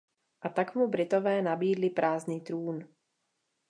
[0.41, 2.87] A tak mu britové nabídli prázdný trůn.